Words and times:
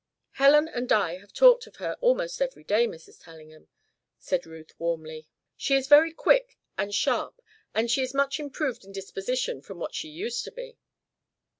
"Helen 0.31 0.67
and 0.67 0.91
I 0.91 1.17
have 1.17 1.31
talked 1.31 1.67
of 1.67 1.75
her 1.75 1.95
almost 2.01 2.41
every 2.41 2.63
day, 2.63 2.87
Mrs. 2.87 3.23
Tellingham," 3.23 3.67
said 4.17 4.47
Ruth 4.47 4.73
warmly. 4.79 5.27
"She 5.55 5.75
is 5.75 5.85
very 5.85 6.11
quick 6.11 6.57
and 6.75 6.91
sharp. 6.91 7.39
And 7.75 7.91
she 7.91 8.01
is 8.01 8.11
much 8.11 8.39
improved 8.39 8.83
in 8.83 8.93
disposition 8.93 9.61
from 9.61 9.77
what 9.77 9.93
she 9.93 10.09
used 10.09 10.43
to 10.45 10.51
be." 10.51 10.79